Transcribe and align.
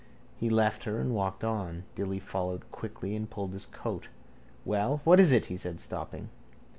He 0.35 0.49
left 0.49 0.85
her 0.85 0.97
and 0.97 1.13
walked 1.13 1.43
on. 1.43 1.83
Dilly 1.93 2.17
followed 2.17 2.71
quickly 2.71 3.15
and 3.15 3.29
pulled 3.29 3.53
his 3.53 3.67
coat. 3.67 4.09
—Well, 4.65 5.01
what 5.03 5.19
is 5.19 5.31
it? 5.31 5.45
he 5.45 5.55
said, 5.57 5.79
stopping. 5.79 6.29